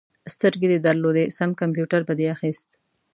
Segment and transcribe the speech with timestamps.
[0.33, 2.67] سترګې دې درلودې؛ سم کمپيوټر به دې اخيست.